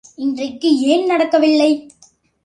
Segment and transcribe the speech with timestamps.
[0.15, 1.69] இன்றைக்கு ஏன் நடக்கவில்லை?